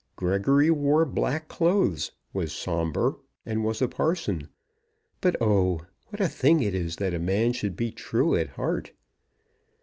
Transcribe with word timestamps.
Gregory 0.15 0.71
wore 0.71 1.05
black 1.05 1.47
clothes, 1.47 2.11
was 2.33 2.51
sombre, 2.51 3.13
and 3.45 3.63
was 3.63 3.83
a 3.83 3.87
parson; 3.87 4.47
but, 5.21 5.35
oh, 5.39 5.81
what 6.07 6.19
a 6.19 6.27
thing 6.27 6.59
it 6.59 6.73
is 6.73 6.95
that 6.95 7.13
a 7.13 7.19
man 7.19 7.53
should 7.53 7.75
be 7.75 7.91
true 7.91 8.33
at 8.35 8.49
heart! 8.57 8.93